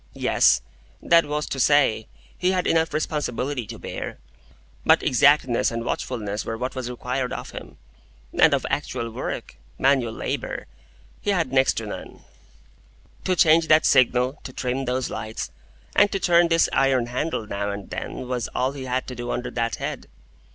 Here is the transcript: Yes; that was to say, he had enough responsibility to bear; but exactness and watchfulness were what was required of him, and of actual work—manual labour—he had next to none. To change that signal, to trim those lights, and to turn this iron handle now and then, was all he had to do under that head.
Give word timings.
Yes; 0.15 0.63
that 0.99 1.25
was 1.27 1.45
to 1.45 1.59
say, 1.59 2.07
he 2.35 2.53
had 2.53 2.65
enough 2.65 2.91
responsibility 2.91 3.67
to 3.67 3.77
bear; 3.77 4.17
but 4.83 5.03
exactness 5.03 5.69
and 5.69 5.85
watchfulness 5.85 6.43
were 6.43 6.57
what 6.57 6.73
was 6.73 6.89
required 6.89 7.31
of 7.31 7.51
him, 7.51 7.77
and 8.33 8.55
of 8.55 8.65
actual 8.67 9.11
work—manual 9.11 10.11
labour—he 10.13 11.29
had 11.29 11.53
next 11.53 11.73
to 11.75 11.85
none. 11.85 12.21
To 13.25 13.35
change 13.35 13.67
that 13.67 13.85
signal, 13.85 14.39
to 14.43 14.51
trim 14.51 14.85
those 14.85 15.11
lights, 15.11 15.51
and 15.95 16.11
to 16.11 16.19
turn 16.19 16.47
this 16.47 16.67
iron 16.73 17.05
handle 17.05 17.45
now 17.45 17.69
and 17.69 17.91
then, 17.91 18.27
was 18.27 18.47
all 18.55 18.71
he 18.71 18.85
had 18.85 19.05
to 19.05 19.13
do 19.13 19.29
under 19.29 19.51
that 19.51 19.75
head. 19.75 20.07